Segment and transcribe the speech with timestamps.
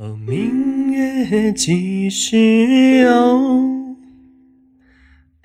[0.00, 3.96] 哦，明月几时有？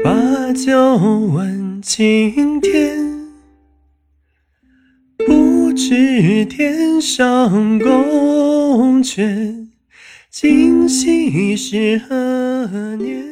[0.03, 3.31] 把酒问青天。
[5.25, 9.69] 不知天上宫阙，
[10.29, 13.25] 今夕是何年？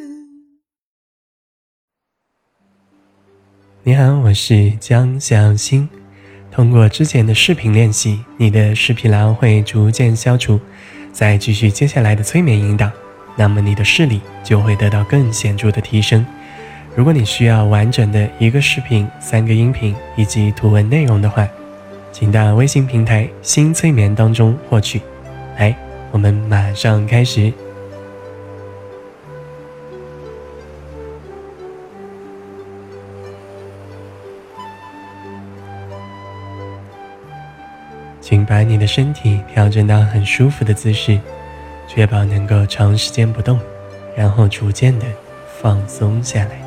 [3.83, 5.87] 你好，我是江小新。
[6.49, 10.59] 通过之前的视频练习，你的视疲劳会逐渐消除。
[11.11, 12.89] 再继续接下来的催眠引导，
[13.35, 16.25] 那么你的视力就会得到更显著的提升。
[16.95, 21.47] 如果你需要完整的一个视频、三个音频以及图文内容的话，
[22.11, 25.01] 请到微信平台新催眠当中获取。
[25.57, 25.75] 来，
[26.11, 27.53] 我们马上开始。
[38.51, 41.17] 把你的身体调整到很舒服的姿势，
[41.87, 43.57] 确保能够长时间不动，
[44.13, 45.05] 然后逐渐的
[45.61, 46.61] 放松下来。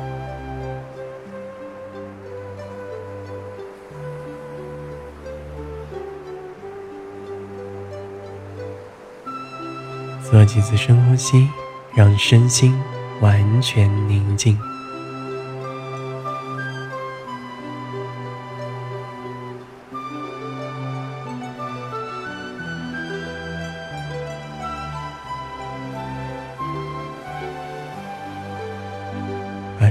[10.23, 11.47] 做几次深呼吸，
[11.93, 12.75] 让身心
[13.21, 14.57] 完全宁静。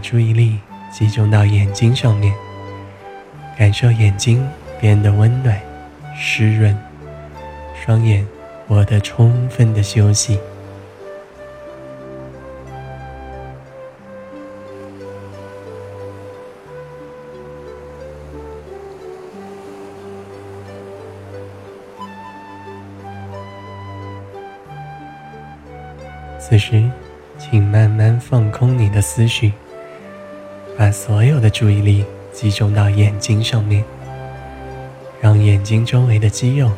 [0.05, 0.59] 注意力
[0.93, 2.35] 集中到眼睛上面，
[3.57, 4.47] 感受眼睛
[4.79, 5.59] 变得温暖、
[6.15, 6.77] 湿润，
[7.75, 8.25] 双眼
[8.69, 10.39] 获得充分的休息。
[26.39, 26.85] 此时，
[27.39, 29.55] 请慢慢放空你的思绪。
[30.77, 33.85] 把所有的注意力集中到眼睛上面，
[35.21, 36.71] 让眼睛周围的肌肉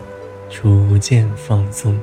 [0.51, 1.99] 逐渐放松。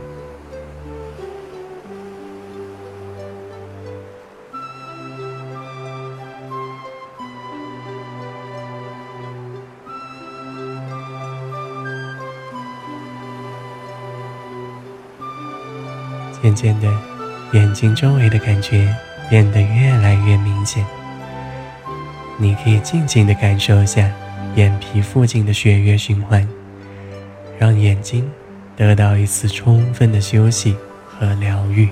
[16.41, 16.91] 渐渐的，
[17.53, 18.93] 眼睛周围的感觉
[19.29, 20.85] 变得越来越明显。
[22.37, 24.11] 你可以静静的感受一下
[24.55, 26.47] 眼皮附近的血液循环，
[27.57, 28.29] 让眼睛
[28.75, 30.75] 得到一次充分的休息
[31.07, 31.89] 和疗愈。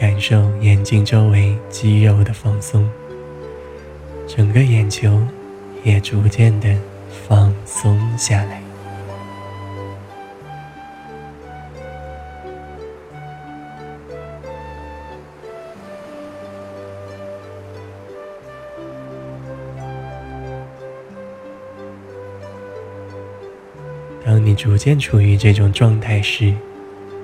[0.00, 2.88] 感受眼睛周围肌肉的放松，
[4.26, 5.20] 整个眼球
[5.84, 6.74] 也逐渐的
[7.28, 8.62] 放松下来。
[24.24, 26.54] 当你逐渐处于这种状态时，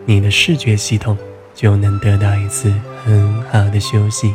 [0.05, 1.17] 你的视觉系统。
[1.57, 2.71] 就能得到一次
[3.03, 4.35] 很好的休息。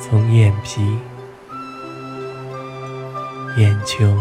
[0.00, 0.82] 从眼皮、
[3.56, 4.16] 眼球、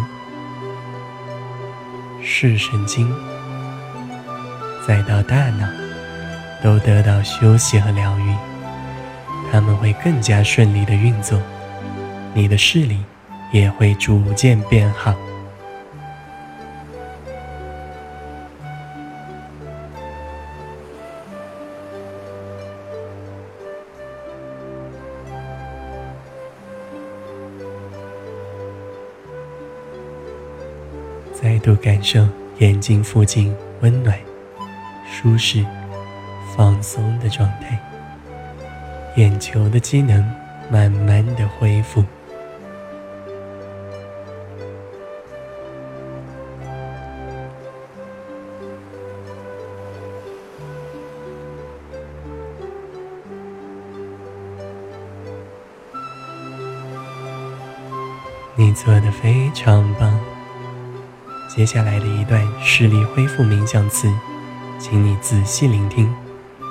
[2.21, 3.11] 视神经，
[4.87, 5.67] 再到大脑，
[6.63, 8.35] 都得到休息和疗愈，
[9.51, 11.41] 他们会更加顺利的运作，
[12.35, 13.03] 你的视力
[13.51, 15.15] 也会逐渐变好。
[31.45, 34.17] 再度感受眼睛附近温暖、
[35.07, 35.63] 舒适、
[36.57, 37.79] 放松的状态，
[39.15, 40.25] 眼球的机能
[40.71, 42.03] 慢慢的恢复。
[58.55, 60.34] 你做的非常棒。
[61.55, 64.11] 接下来的一段视力恢复冥想词，
[64.77, 66.13] 请你仔细聆听，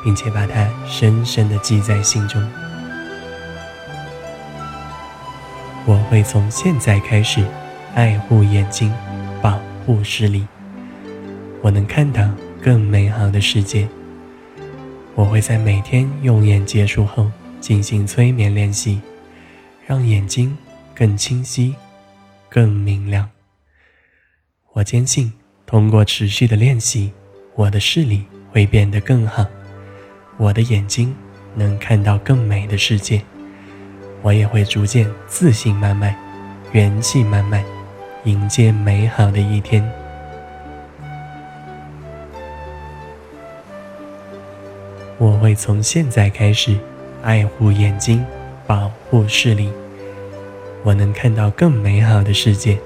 [0.05, 2.43] 并且把它深深的记在心中。
[5.87, 7.43] 我会从现在开始
[7.95, 8.93] 爱护眼睛，
[9.41, 10.47] 保护视力。
[11.63, 12.29] 我能看到
[12.61, 13.89] 更美好的世界。
[15.15, 19.01] 我会在每天用眼结束后进行催眠练习，
[19.87, 20.55] 让眼睛
[20.95, 21.75] 更清晰、
[22.51, 23.34] 更明亮。
[24.75, 25.33] 我坚信，
[25.67, 27.13] 通过持续的练习，
[27.55, 29.47] 我的视力会变得更好，
[30.37, 31.15] 我的眼睛
[31.55, 33.23] 能看到更美的世界。
[34.21, 36.13] 我也会逐渐自信满满，
[36.73, 37.65] 元气满满，
[38.25, 39.89] 迎接美好的一天。
[45.19, 46.77] 我会从现在开始
[47.23, 48.27] 爱护眼睛，
[48.67, 49.71] 保护视力。
[50.83, 52.77] 我能看到更美好的世界。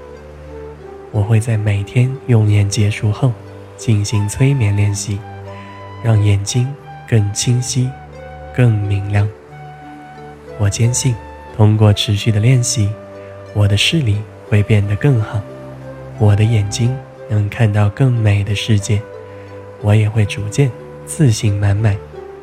[1.11, 3.31] 我会在每天用眼结束后
[3.77, 5.19] 进行催眠练习，
[6.03, 6.67] 让眼睛
[7.07, 7.89] 更清晰、
[8.55, 9.27] 更明亮。
[10.57, 11.15] 我坚信。
[11.57, 12.89] 通过持续的练习，
[13.53, 14.15] 我的视力
[14.47, 15.41] 会变得更好，
[16.17, 16.95] 我的眼睛
[17.27, 19.01] 能看到更美的世界，
[19.81, 20.71] 我也会逐渐
[21.05, 21.97] 自信满满，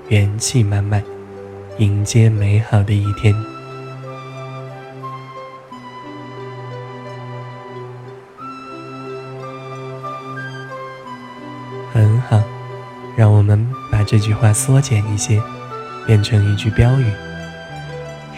[0.08, 1.02] 元气满满，
[1.78, 3.34] 迎接美好的一天。
[12.28, 12.42] 好，
[13.16, 15.40] 让我们把这句话缩减一些，
[16.06, 17.10] 变成一句标语。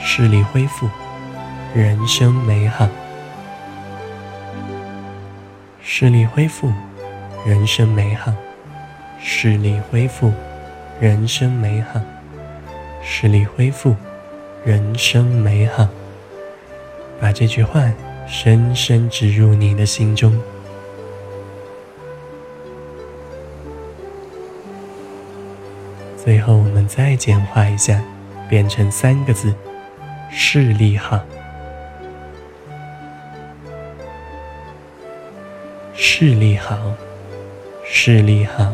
[0.01, 0.89] 视力恢复，
[1.75, 2.89] 人生美好。
[5.83, 6.73] 视力恢复，
[7.45, 8.33] 人生美好。
[9.21, 10.33] 视力恢复，
[11.01, 12.01] 人生美好。
[13.03, 13.97] 视力恢复，
[14.65, 15.89] 人生美好。
[17.21, 17.91] 把这句话
[18.29, 20.41] 深深植入你的心中。
[26.29, 28.05] 最后，我们再简化一下，
[28.51, 29.55] 变成三个字。
[30.31, 31.25] 视力好，
[35.95, 36.77] 视力好，
[37.83, 38.71] 视力好，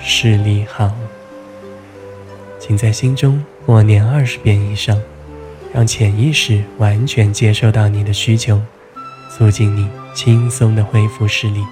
[0.00, 0.92] 视力好。
[2.58, 5.00] 请在心中默念二十遍以上，
[5.72, 8.60] 让潜意识完全接受到你的需求，
[9.30, 11.64] 促进你轻松的恢复视力。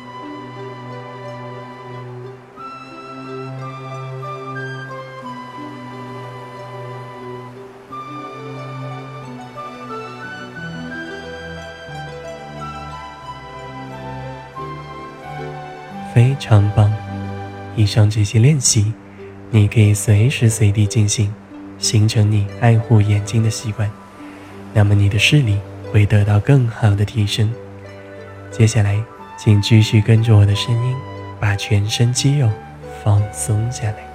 [16.47, 16.93] 非常棒！
[17.75, 18.93] 以上这些练习，
[19.51, 21.35] 你可以随时随地进行，
[21.77, 23.91] 形成你爱护眼睛的习惯。
[24.73, 25.59] 那么你的视力
[25.91, 27.53] 会得到更好的提升。
[28.53, 29.03] 接下来，
[29.37, 30.95] 请继续跟着我的声音，
[31.41, 32.49] 把全身肌肉
[33.03, 34.07] 放松下来。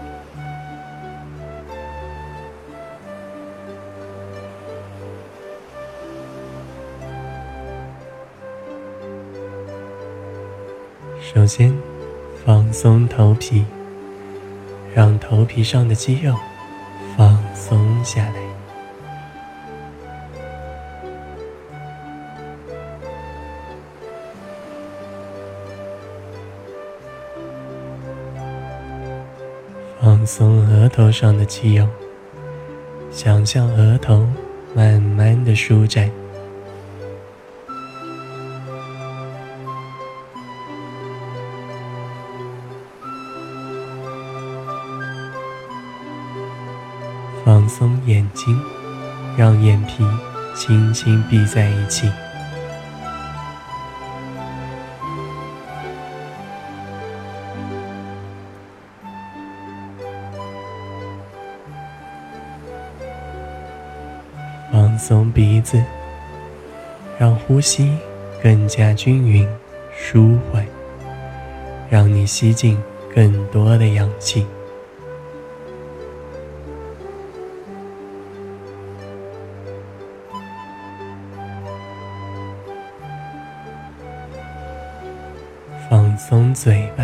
[11.22, 11.74] 首先。
[12.44, 13.64] 放松头皮，
[14.96, 16.36] 让头皮上的肌肉
[17.16, 18.34] 放松下来。
[30.02, 31.88] 放松额头上的肌肉，
[33.12, 34.28] 想象额头
[34.74, 36.21] 慢慢的舒展。
[48.34, 48.60] 睛，
[49.38, 50.06] 让眼皮
[50.56, 52.12] 轻轻闭在一起。
[64.72, 65.84] 放松鼻子，
[67.20, 67.98] 让呼吸
[68.42, 69.48] 更加均匀、
[69.96, 70.66] 舒缓，
[71.90, 72.78] 让你吸进
[73.14, 74.46] 更多的氧气。
[86.32, 87.04] 松嘴巴，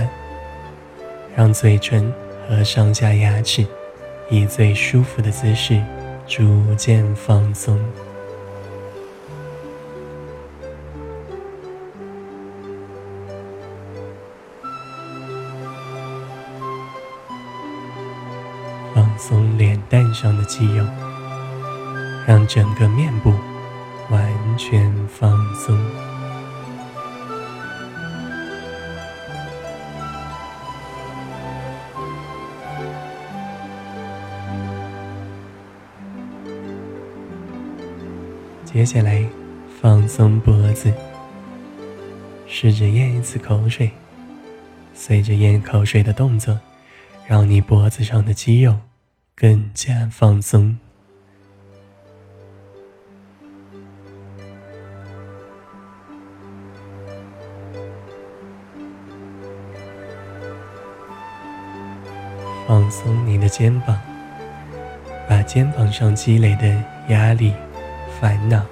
[1.36, 2.14] 让嘴唇
[2.48, 3.68] 和上下牙齿
[4.30, 5.84] 以最舒服的姿势
[6.26, 7.78] 逐渐放松。
[18.96, 20.86] 放松脸蛋上的肌肉，
[22.26, 23.34] 让整个面部
[24.10, 25.78] 完全放松。
[38.78, 39.28] 接下来，
[39.82, 40.94] 放松脖子，
[42.46, 43.90] 试着咽一次口水，
[44.94, 46.60] 随着咽口水的动作，
[47.26, 48.78] 让你脖子上的肌肉
[49.36, 50.78] 更加放松。
[62.68, 64.00] 放松你的肩膀，
[65.28, 67.52] 把肩膀上积累的压力、
[68.20, 68.66] 烦恼、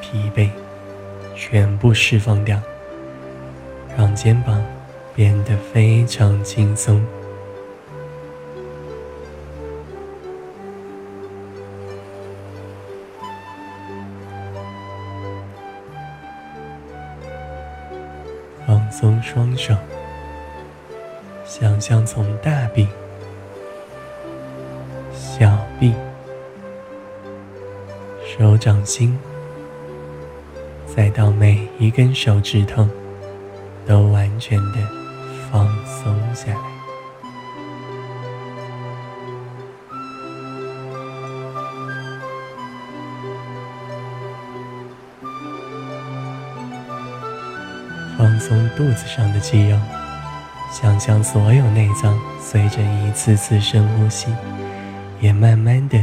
[0.00, 0.50] 疲惫
[1.34, 2.60] 全部释放掉，
[3.96, 4.62] 让肩膀
[5.14, 7.02] 变得非常轻松。
[18.66, 19.74] 放松双手，
[21.44, 22.86] 想象从大臂。
[25.12, 25.94] 小臂、
[28.40, 29.18] 手掌心，
[30.86, 32.88] 再到每一根手指头，
[33.86, 34.78] 都完全的
[35.52, 36.60] 放松下来。
[48.16, 49.76] 放松肚子上的肌肉，
[50.72, 54.28] 想象所有内脏随着一次次深呼吸。
[55.20, 56.02] 也慢慢的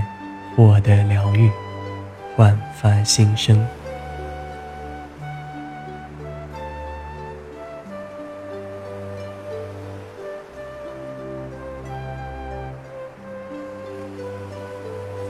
[0.55, 1.49] 获得疗愈，
[2.37, 3.65] 焕发新生。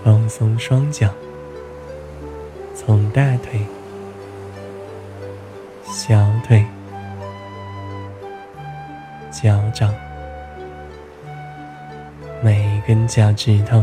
[0.03, 1.09] 放松双脚，
[2.75, 3.61] 从大腿、
[5.85, 6.65] 小腿、
[9.31, 9.93] 脚掌。
[12.41, 13.81] 每一根脚趾头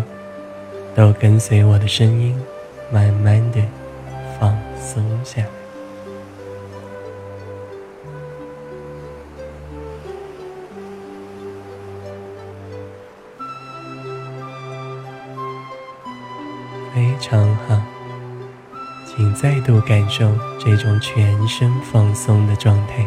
[0.95, 2.39] 都跟随我的声音，
[2.93, 3.61] 慢慢的
[4.39, 5.49] 放松下来，
[16.95, 17.81] 非常好。
[19.07, 23.07] 请再度感受这种全身放松的状态，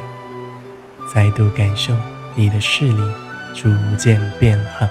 [1.13, 1.93] 再度感受
[2.33, 3.01] 你的视力
[3.53, 4.87] 逐渐变好。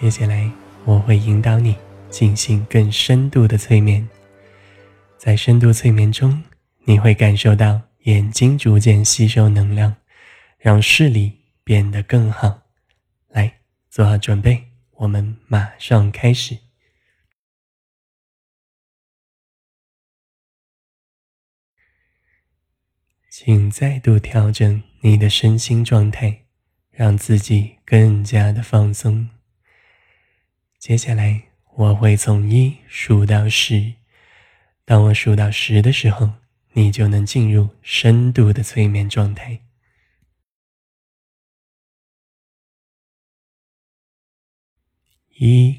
[0.00, 0.50] 接下来，
[0.84, 1.76] 我会引导你
[2.10, 4.06] 进行更深度的催眠。
[5.16, 6.42] 在深度催眠中，
[6.84, 9.94] 你会感受到眼睛逐渐吸收能量，
[10.58, 12.62] 让视力变得更好。
[13.28, 14.64] 来，做好准备，
[14.96, 16.58] 我们马上开始。
[23.30, 26.42] 请再度调整你的身心状态，
[26.90, 29.30] 让自己更加的放松。
[30.84, 33.94] 接下来我会从一数到十，
[34.84, 36.34] 当我数到十的时候，
[36.74, 39.62] 你就能进入深度的催眠状态。
[45.38, 45.74] 一，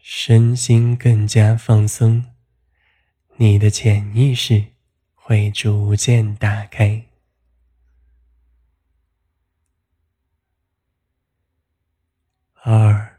[0.00, 2.32] 身心更加放松，
[3.38, 4.66] 你的潜意识
[5.14, 7.06] 会逐渐打开。
[12.62, 13.11] 二。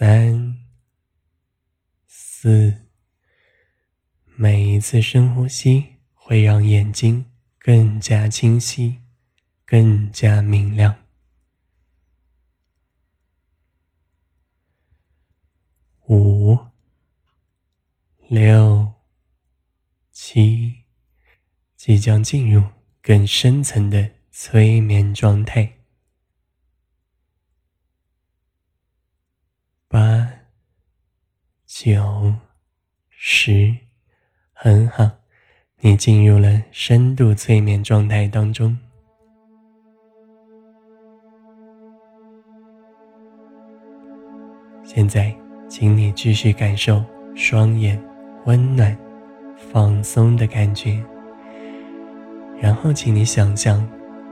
[0.00, 0.56] 三、
[2.06, 2.86] 四，
[4.36, 7.26] 每一次深呼吸会让眼睛
[7.58, 9.00] 更加清晰、
[9.66, 11.04] 更加明亮。
[16.06, 16.56] 五、
[18.28, 18.92] 六、
[20.12, 20.84] 七，
[21.74, 22.62] 即将进入
[23.02, 25.77] 更深层的催眠状态。
[31.80, 32.34] 九、
[33.08, 33.72] 十，
[34.52, 35.08] 很好，
[35.78, 38.76] 你进入了深度催眠状态当中。
[44.82, 45.32] 现在，
[45.68, 47.00] 请你继续感受
[47.36, 47.96] 双眼
[48.46, 48.98] 温暖、
[49.56, 51.00] 放松的感觉。
[52.60, 53.88] 然后，请你想象，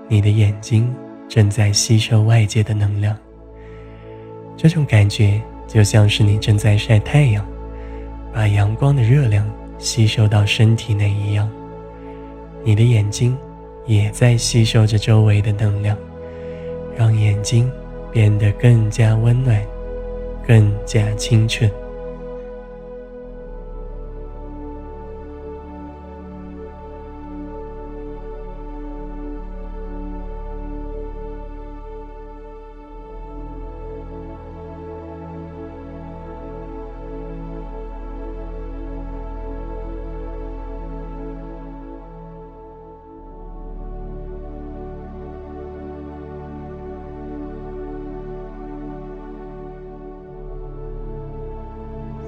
[0.08, 0.92] 你的眼睛
[1.28, 3.16] 正在吸收外界的能量。
[4.56, 7.44] 这种感觉就像是你正在晒太阳，
[8.32, 11.50] 把阳光的热量吸收到身体内一样。
[12.64, 13.36] 你的眼睛
[13.86, 15.96] 也在吸收着周围的能量，
[16.96, 17.70] 让眼睛
[18.10, 19.60] 变得更加温暖，
[20.46, 21.68] 更加清澈。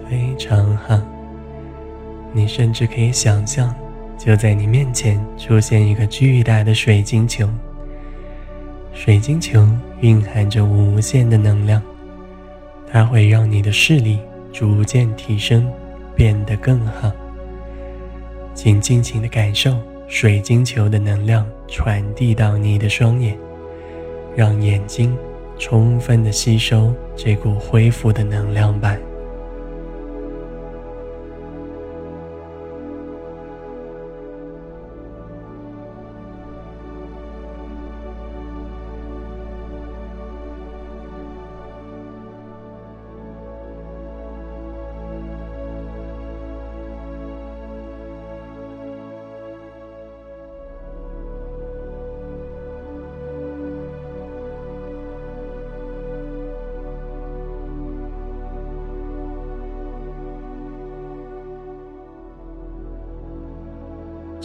[0.08, 0.98] 非常好。
[2.32, 3.74] 你甚至可以想象，
[4.16, 7.48] 就在你面前出现一个巨大的水晶球。
[8.92, 9.68] 水晶球
[10.00, 11.82] 蕴含着无限的能量，
[12.90, 14.18] 它会让你的视力
[14.52, 15.70] 逐渐提升，
[16.14, 17.12] 变得更好。
[18.54, 19.76] 请尽情的感受
[20.08, 23.38] 水晶球的能量传递到你的双眼，
[24.34, 25.16] 让眼睛
[25.58, 28.96] 充分的吸收这股恢复的能量吧。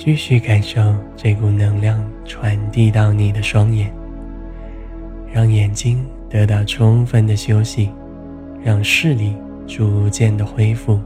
[0.05, 3.89] 继续感受这股能量传递到你的双眼，
[5.31, 7.89] 让眼睛得到充分的休息，
[8.61, 9.33] 让视力
[9.65, 10.99] 逐渐的恢复，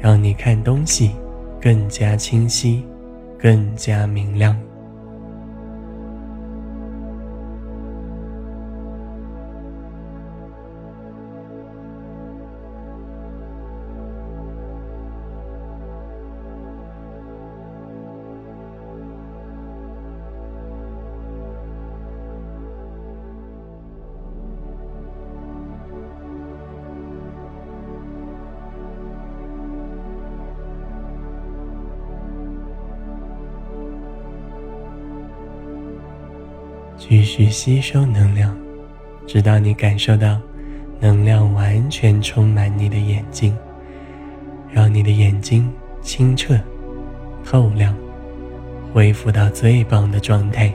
[0.00, 1.10] 让你看东西
[1.60, 2.82] 更加清晰，
[3.38, 4.58] 更加明亮。
[37.38, 38.52] 去吸收能量，
[39.24, 40.40] 直到你感受到
[40.98, 43.56] 能量完全充满你的眼睛，
[44.72, 45.72] 让你的眼睛
[46.02, 46.58] 清澈、
[47.44, 47.94] 透亮，
[48.92, 50.74] 恢复到最棒的状态。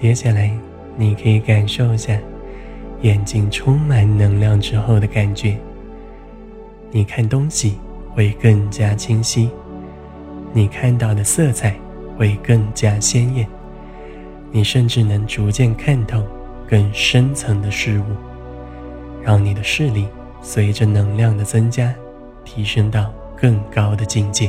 [0.00, 0.48] 接下来，
[0.96, 2.16] 你可以感受一下
[3.02, 5.58] 眼睛充满能量之后的感觉。
[6.92, 7.76] 你看东西
[8.14, 9.50] 会更加清晰，
[10.52, 11.74] 你看到的色彩
[12.16, 13.44] 会更加鲜艳，
[14.52, 16.22] 你甚至能逐渐看透
[16.68, 18.04] 更深层的事物，
[19.20, 20.06] 让你的视力
[20.40, 21.92] 随着能量的增加，
[22.44, 24.48] 提升到更高的境界。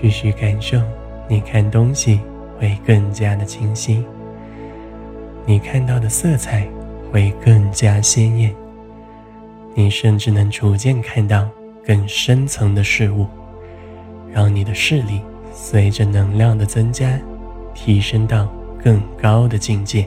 [0.00, 0.80] 继续感受，
[1.28, 2.20] 你看东西
[2.58, 4.02] 会更加的清晰，
[5.44, 6.66] 你看到的色彩
[7.12, 8.54] 会更加鲜艳，
[9.74, 11.46] 你甚至能逐渐看到
[11.84, 13.26] 更深层的事物，
[14.32, 15.20] 让你的视力
[15.52, 17.20] 随着能量的增加，
[17.74, 18.48] 提升到
[18.82, 20.06] 更高的境界。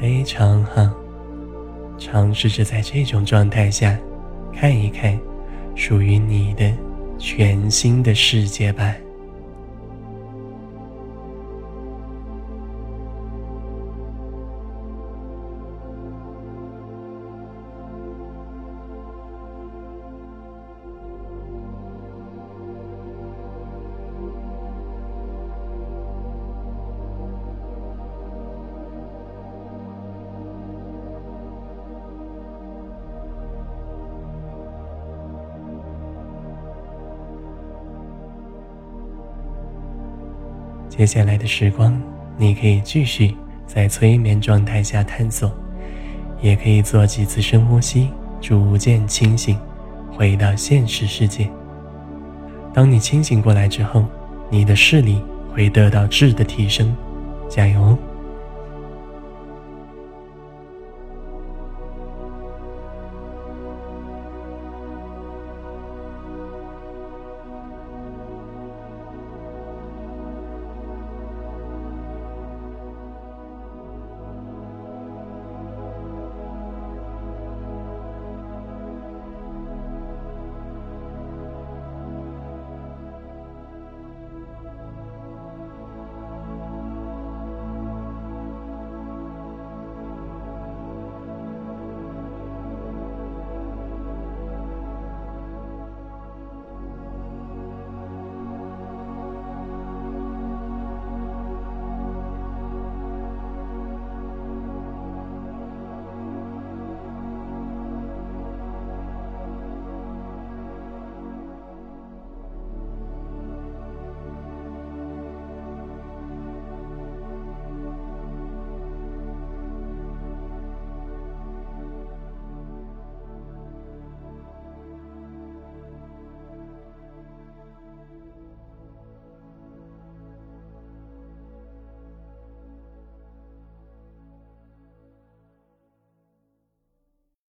[0.00, 0.88] 非常好，
[1.98, 3.98] 尝试着在这种状态下，
[4.54, 5.18] 看一看
[5.74, 6.72] 属于你的
[7.18, 8.94] 全新的世界吧。
[40.96, 42.00] 接下来的时光，
[42.38, 43.34] 你可以继续
[43.66, 45.52] 在催眠状态下探索，
[46.40, 48.08] 也可以做几次深呼吸，
[48.40, 49.58] 逐渐清醒，
[50.10, 51.50] 回到现实世界。
[52.72, 54.06] 当你清醒过来之后，
[54.48, 56.96] 你的视力会得到质的提升。
[57.46, 57.96] 加油！